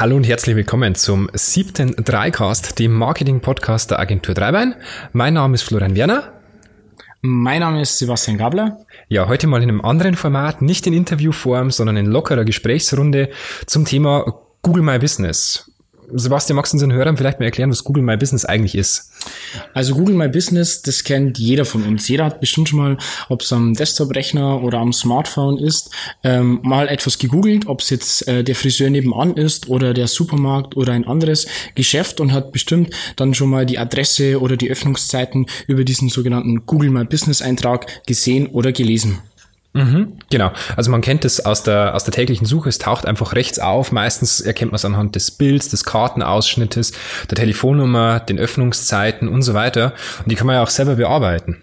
[0.00, 4.74] Hallo und herzlich willkommen zum siebten Dreicast, dem Marketing-Podcast der Agentur Dreibein.
[5.12, 6.32] Mein Name ist Florian Werner.
[7.22, 8.84] Mein Name ist Sebastian Gabler.
[9.06, 13.30] Ja, heute mal in einem anderen Format, nicht in Interviewform, sondern in lockerer Gesprächsrunde
[13.66, 14.24] zum Thema
[14.62, 15.70] Google My Business.
[16.12, 19.10] Sebastian, magst du unseren Hörern vielleicht mal erklären, was Google My Business eigentlich ist?
[19.72, 22.08] Also Google My Business, das kennt jeder von uns.
[22.08, 22.98] Jeder hat bestimmt schon mal,
[23.28, 25.90] ob es am Desktop-Rechner oder am Smartphone ist,
[26.22, 30.76] ähm, mal etwas gegoogelt, ob es jetzt äh, der Friseur nebenan ist oder der Supermarkt
[30.76, 35.46] oder ein anderes Geschäft und hat bestimmt dann schon mal die Adresse oder die Öffnungszeiten
[35.66, 39.20] über diesen sogenannten Google My Business Eintrag gesehen oder gelesen.
[39.74, 40.52] Mhm, genau.
[40.76, 42.68] Also man kennt es aus der, aus der täglichen Suche.
[42.68, 43.90] Es taucht einfach rechts auf.
[43.90, 46.92] Meistens erkennt man es anhand des Bilds, des Kartenausschnittes,
[47.28, 49.92] der Telefonnummer, den Öffnungszeiten und so weiter.
[50.22, 51.56] Und die kann man ja auch selber bearbeiten.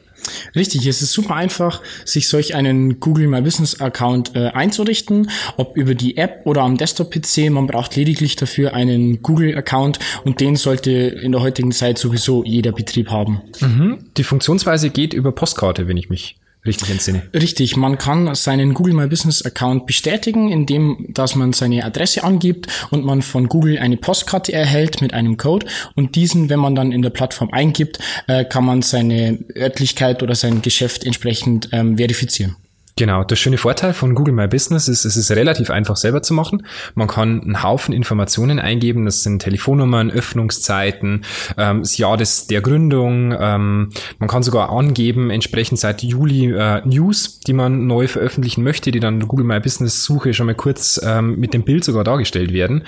[0.55, 5.75] Richtig, es ist super einfach, sich solch einen Google My Business Account äh, einzurichten, ob
[5.77, 7.49] über die App oder am Desktop-PC.
[7.49, 12.43] Man braucht lediglich dafür einen Google Account und den sollte in der heutigen Zeit sowieso
[12.43, 13.41] jeder Betrieb haben.
[13.61, 14.09] Mhm.
[14.17, 17.23] Die Funktionsweise geht über Postkarte, wenn ich mich richtig entsinne.
[17.34, 22.67] Richtig, man kann seinen Google My Business Account bestätigen, indem dass man seine Adresse angibt
[22.92, 26.92] und man von Google eine Postkarte erhält mit einem Code und diesen, wenn man dann
[26.92, 32.56] in der Plattform eingibt, äh, kann man seine Örtlichkeit oder sein Geschäft entsprechend ähm, verifizieren.
[32.97, 36.34] Genau, der schöne Vorteil von Google My Business ist, es ist relativ einfach selber zu
[36.34, 36.67] machen.
[36.94, 41.23] Man kann einen Haufen Informationen eingeben, das sind Telefonnummern, Öffnungszeiten,
[41.58, 43.33] ähm, das Jahr des, der Gründung.
[43.39, 43.89] Ähm,
[44.20, 49.00] man kann sogar angeben, entsprechend seit Juli äh, News, die man neu veröffentlichen möchte, die
[49.00, 52.83] dann Google My Business Suche schon mal kurz ähm, mit dem Bild sogar dargestellt werden.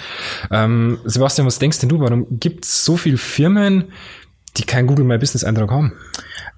[0.52, 3.86] Ähm, Sebastian, was denkst denn du, warum gibt es so viele Firmen,
[4.58, 5.94] die keinen Google My Business Eintrag haben?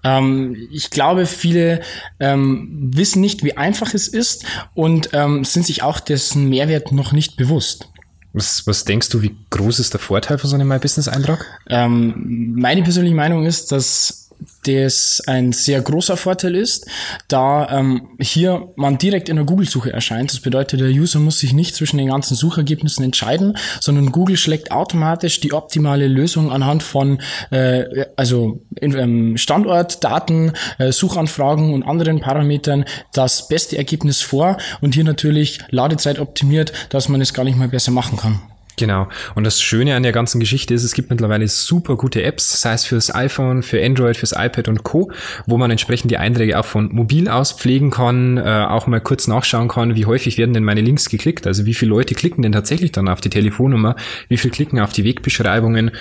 [0.03, 1.81] Ähm, ich glaube, viele
[2.19, 7.11] ähm, wissen nicht, wie einfach es ist und ähm, sind sich auch dessen Mehrwert noch
[7.11, 7.89] nicht bewusst.
[8.33, 11.45] Was, was denkst du, wie groß ist der Vorteil von so einem My Business Eintrag?
[11.69, 14.24] Ähm, meine persönliche Meinung ist, dass
[14.65, 16.87] das ein sehr großer Vorteil ist,
[17.27, 20.31] da ähm, hier man direkt in der Google-Suche erscheint.
[20.31, 24.71] Das bedeutet, der User muss sich nicht zwischen den ganzen Suchergebnissen entscheiden, sondern Google schlägt
[24.71, 31.83] automatisch die optimale Lösung anhand von äh, also in, ähm, Standort, Daten, äh, Suchanfragen und
[31.83, 37.43] anderen Parametern das beste Ergebnis vor und hier natürlich Ladezeit optimiert, dass man es gar
[37.43, 38.41] nicht mal besser machen kann.
[38.77, 39.07] Genau.
[39.35, 42.73] Und das Schöne an der ganzen Geschichte ist, es gibt mittlerweile super gute Apps, sei
[42.73, 45.11] es fürs iPhone, für Android, fürs iPad und Co.,
[45.45, 49.27] wo man entsprechend die Einträge auch von mobil aus pflegen kann, äh, auch mal kurz
[49.27, 52.51] nachschauen kann, wie häufig werden denn meine Links geklickt, also wie viele Leute klicken denn
[52.51, 53.95] tatsächlich dann auf die Telefonnummer,
[54.27, 55.91] wie viel klicken auf die Wegbeschreibungen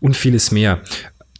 [0.00, 0.80] und vieles mehr.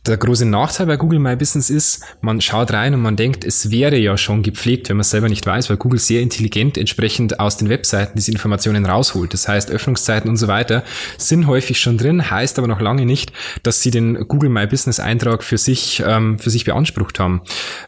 [0.06, 3.70] Der große Nachteil bei Google My Business ist, man schaut rein und man denkt, es
[3.70, 7.40] wäre ja schon gepflegt, wenn man es selber nicht weiß, weil Google sehr intelligent entsprechend
[7.40, 9.32] aus den Webseiten diese Informationen rausholt.
[9.32, 10.84] Das heißt, Öffnungszeiten und so weiter
[11.16, 13.32] sind häufig schon drin, heißt aber noch lange nicht,
[13.62, 17.40] dass sie den Google My Business Eintrag für sich, ähm, für sich beansprucht haben.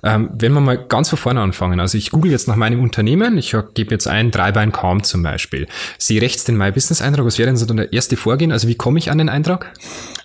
[0.03, 3.37] Ähm, wenn wir mal ganz von vorne anfangen, also ich google jetzt nach meinem Unternehmen,
[3.37, 5.67] ich gebe jetzt ein Dreibein Calm zum Beispiel,
[5.99, 8.53] sehe rechts den My Business Eintrag, was wäre denn so der erste Vorgehen?
[8.53, 9.75] Also wie komme ich an den Eintrag?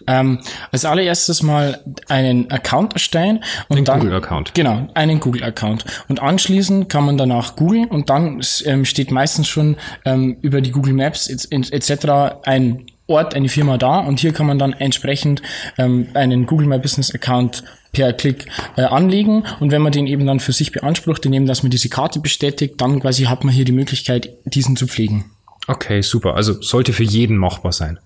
[0.08, 0.40] Ähm,
[0.72, 4.54] als allererstes mal einen Account erstellen und einen dann Google-Account.
[4.54, 5.86] Genau, einen Google-Account.
[6.08, 10.72] Und anschließend kann man danach googeln und dann ähm, steht meistens schon ähm, über die
[10.72, 12.42] Google Maps etc.
[12.44, 15.42] ein Ort, eine Firma da und hier kann man dann entsprechend
[15.78, 20.26] ähm, einen Google My Business Account per Klick äh, anlegen und wenn man den eben
[20.26, 23.66] dann für sich beansprucht, indem dass man diese Karte bestätigt, dann quasi hat man hier
[23.66, 25.32] die Möglichkeit, diesen zu pflegen.
[25.68, 26.36] Okay, super.
[26.36, 28.00] Also sollte für jeden machbar sein.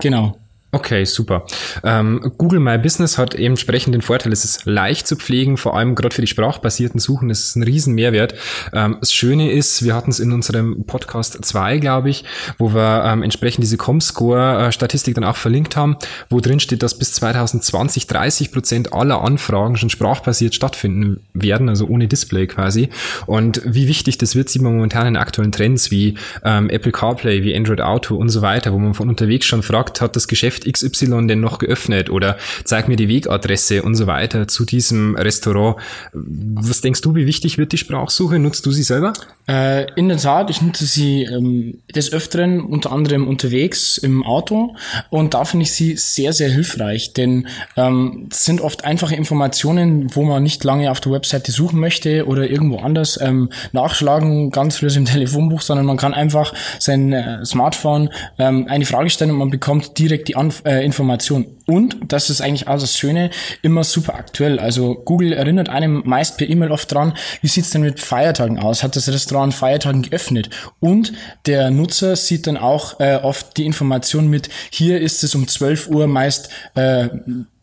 [0.00, 0.38] Genau.
[0.74, 1.46] Okay, super.
[1.84, 5.94] Ähm, Google My Business hat entsprechend den Vorteil, es ist leicht zu pflegen, vor allem
[5.94, 8.34] gerade für die sprachbasierten Suchen, das ist ein riesen Mehrwert.
[8.72, 12.24] Ähm, das Schöne ist, wir hatten es in unserem Podcast 2, glaube ich,
[12.58, 15.96] wo wir ähm, entsprechend diese Comscore-Statistik dann auch verlinkt haben,
[16.28, 21.86] wo drin steht, dass bis 2020 30 Prozent aller Anfragen schon sprachbasiert stattfinden werden, also
[21.86, 22.88] ohne Display quasi.
[23.26, 27.44] Und wie wichtig das wird, sieht man momentan in aktuellen Trends wie ähm, Apple CarPlay,
[27.44, 30.63] wie Android Auto und so weiter, wo man von unterwegs schon fragt, hat das Geschäft
[30.70, 35.76] XY denn noch geöffnet oder zeig mir die Wegadresse und so weiter zu diesem Restaurant.
[36.12, 38.38] Was denkst du, wie wichtig wird die Sprachsuche?
[38.38, 39.12] Nutzt du sie selber?
[39.46, 44.74] Äh, in der Tat, ich nutze sie ähm, des Öfteren unter anderem unterwegs im Auto
[45.10, 47.46] und da finde ich sie sehr, sehr hilfreich, denn
[47.76, 52.48] ähm, sind oft einfache Informationen, wo man nicht lange auf der Webseite suchen möchte oder
[52.48, 58.08] irgendwo anders ähm, nachschlagen, ganz frisch im Telefonbuch, sondern man kann einfach sein äh, Smartphone
[58.38, 61.46] ähm, eine Frage stellen und man bekommt direkt die Antwort äh, Information.
[61.66, 63.30] Und, das ist eigentlich auch das Schöne,
[63.62, 64.58] immer super aktuell.
[64.58, 68.82] Also Google erinnert einem meist per E-Mail oft dran, wie sieht's denn mit Feiertagen aus?
[68.82, 70.50] Hat das Restaurant an Feiertagen geöffnet?
[70.80, 71.12] Und
[71.46, 75.88] der Nutzer sieht dann auch äh, oft die Information mit, hier ist es um 12
[75.88, 77.08] Uhr meist äh,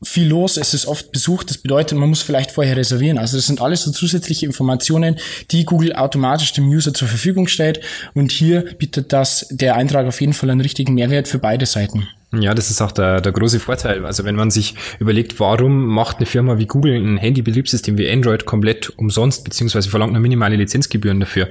[0.03, 3.17] viel los, es ist oft besucht, das bedeutet, man muss vielleicht vorher reservieren.
[3.17, 5.17] Also das sind alles so zusätzliche Informationen,
[5.51, 7.81] die Google automatisch dem User zur Verfügung stellt
[8.13, 12.07] und hier bietet das der Eintrag auf jeden Fall einen richtigen Mehrwert für beide Seiten.
[12.33, 14.05] Ja, das ist auch der, der große Vorteil.
[14.05, 18.45] Also wenn man sich überlegt, warum macht eine Firma wie Google ein Handybetriebssystem wie Android
[18.45, 21.49] komplett umsonst, beziehungsweise verlangt nur minimale Lizenzgebühren dafür,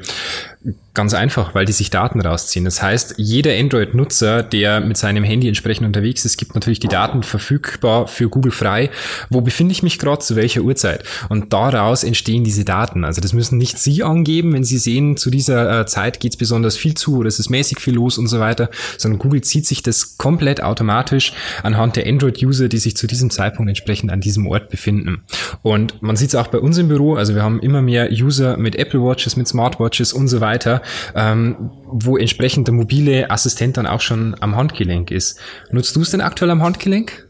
[0.93, 2.67] Ganz einfach, weil die sich Daten rausziehen.
[2.67, 7.23] Das heißt, jeder Android-Nutzer, der mit seinem Handy entsprechend unterwegs ist, gibt natürlich die Daten
[7.23, 8.91] verfügbar für Google frei.
[9.31, 11.05] Wo befinde ich mich gerade, zu welcher Uhrzeit?
[11.31, 13.05] Und daraus entstehen diese Daten.
[13.05, 16.37] Also das müssen nicht Sie angeben, wenn Sie sehen, zu dieser äh, Zeit geht es
[16.37, 18.69] besonders viel zu oder es ist mäßig viel los und so weiter,
[18.99, 23.71] sondern Google zieht sich das komplett automatisch anhand der Android-User, die sich zu diesem Zeitpunkt
[23.71, 25.23] entsprechend an diesem Ort befinden.
[25.63, 28.59] Und man sieht es auch bei uns im Büro, also wir haben immer mehr User
[28.59, 30.83] mit Apple Watches, mit Smartwatches und so weiter weiter,
[31.15, 35.39] ähm, wo entsprechend der mobile Assistent dann auch schon am Handgelenk ist.
[35.71, 37.27] Nutzt du es denn aktuell am Handgelenk?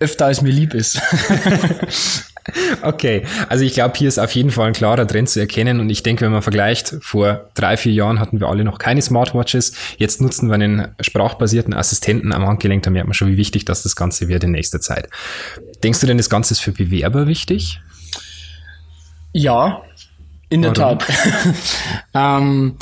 [0.00, 1.00] Öfter als mir lieb ist.
[2.82, 5.88] Okay, also ich glaube, hier ist auf jeden Fall ein klarer Trend zu erkennen und
[5.90, 9.74] ich denke, wenn man vergleicht, vor drei, vier Jahren hatten wir alle noch keine Smartwatches,
[9.98, 13.84] jetzt nutzen wir einen sprachbasierten Assistenten am Handgelenk, da merkt man schon, wie wichtig das,
[13.84, 15.08] das Ganze wird in nächster Zeit.
[15.84, 17.80] Denkst du denn, das Ganze ist für Bewerber wichtig?
[19.32, 19.82] Ja,
[20.52, 21.04] in der Tat.
[22.14, 22.76] ähm,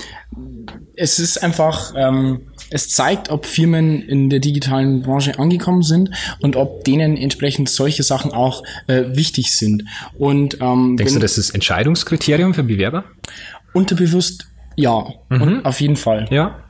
[0.96, 6.56] es ist einfach, ähm, es zeigt, ob Firmen in der digitalen Branche angekommen sind und
[6.56, 9.84] ob denen entsprechend solche Sachen auch äh, wichtig sind.
[10.18, 13.04] Und ähm, denkst du, das ist Entscheidungskriterium für Bewerber?
[13.72, 14.46] Unterbewusst
[14.76, 15.64] ja, mhm.
[15.64, 16.26] auf jeden Fall.
[16.30, 16.64] Ja.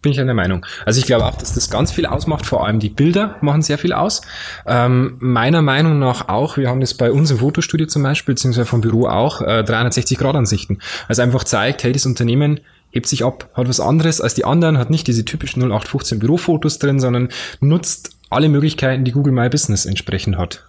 [0.00, 0.64] Bin ich einer Meinung.
[0.86, 2.46] Also ich glaube auch, dass das ganz viel ausmacht.
[2.46, 4.22] Vor allem die Bilder machen sehr viel aus.
[4.64, 8.66] Ähm, meiner Meinung nach auch, wir haben das bei uns im Fotostudio zum Beispiel, beziehungsweise
[8.66, 10.78] vom Büro auch, äh, 360-Grad-Ansichten.
[11.08, 12.60] Also einfach zeigt, hey, das Unternehmen
[12.90, 16.78] hebt sich ab, hat was anderes als die anderen, hat nicht diese typischen 0815 Bürofotos
[16.78, 17.28] drin, sondern
[17.60, 20.64] nutzt alle Möglichkeiten, die Google My Business entsprechend hat.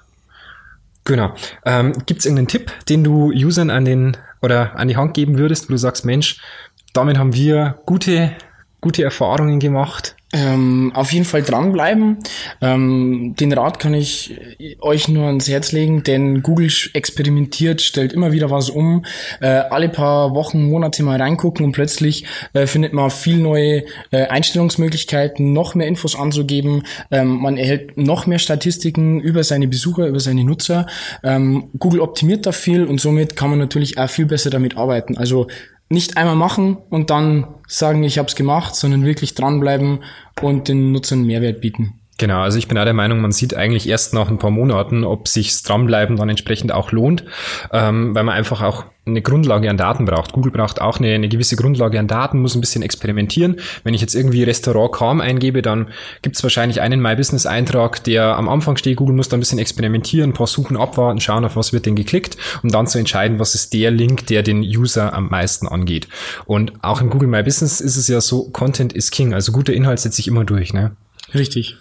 [1.04, 1.34] Genau.
[1.66, 5.38] Ähm, Gibt es irgendeinen Tipp, den du Usern an den oder an die Hand geben
[5.38, 6.42] würdest, wo du sagst, Mensch,
[6.94, 8.32] damit haben wir gute
[8.82, 10.16] gute Erfahrungen gemacht?
[10.32, 12.18] Ähm, auf jeden Fall dranbleiben.
[12.62, 14.40] Ähm, den Rat kann ich
[14.80, 19.06] euch nur ans Herz legen, denn Google experimentiert, stellt immer wieder was um.
[19.42, 24.28] Äh, alle paar Wochen, Monate mal reingucken und plötzlich äh, findet man viel neue äh,
[24.28, 26.84] Einstellungsmöglichkeiten, noch mehr Infos anzugeben.
[27.10, 30.86] Ähm, man erhält noch mehr Statistiken über seine Besucher, über seine Nutzer.
[31.24, 35.18] Ähm, Google optimiert da viel und somit kann man natürlich auch viel besser damit arbeiten.
[35.18, 35.48] Also
[35.90, 40.04] nicht einmal machen und dann sagen, ich habe es gemacht, sondern wirklich dranbleiben
[40.42, 42.00] und den Nutzern Mehrwert bieten.
[42.20, 45.06] Genau, also ich bin auch der Meinung, man sieht eigentlich erst nach ein paar Monaten,
[45.06, 47.24] ob sich dranbleiben dann entsprechend auch lohnt,
[47.72, 50.34] ähm, weil man einfach auch eine Grundlage an Daten braucht.
[50.34, 53.56] Google braucht auch eine, eine gewisse Grundlage an Daten, muss ein bisschen experimentieren.
[53.86, 55.88] Wenn ich jetzt irgendwie Restaurant Calm eingebe, dann
[56.22, 58.98] gibt es wahrscheinlich einen My Business Eintrag, der am Anfang steht.
[58.98, 61.96] Google muss da ein bisschen experimentieren, ein paar Suchen abwarten, schauen, auf was wird denn
[61.96, 66.10] geklickt, um dann zu entscheiden, was ist der Link, der den User am meisten angeht.
[66.46, 69.72] Und auch im Google My Business ist es ja so, Content is King, also guter
[69.72, 70.74] Inhalt setzt sich immer durch.
[70.74, 70.92] Ne?
[71.34, 71.78] Richtig.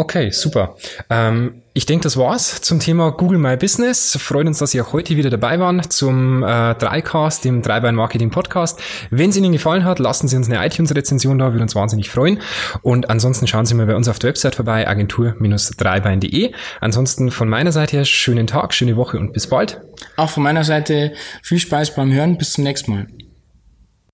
[0.00, 0.76] Okay, super.
[1.10, 4.16] Ähm, ich denke, das war's zum Thema Google My Business.
[4.18, 8.30] Freut uns, dass Sie auch heute wieder dabei waren zum äh, Dreicast, dem Dreibein Marketing
[8.30, 8.80] Podcast.
[9.10, 12.40] Wenn es Ihnen gefallen hat, lassen Sie uns eine iTunes-Rezension da, würde uns wahnsinnig freuen.
[12.80, 16.52] Und ansonsten schauen Sie mal bei uns auf der Website vorbei, agentur-dreibein.de.
[16.80, 19.82] Ansonsten von meiner Seite her schönen Tag, schöne Woche und bis bald.
[20.16, 22.38] Auch von meiner Seite viel Spaß beim Hören.
[22.38, 23.06] Bis zum nächsten Mal.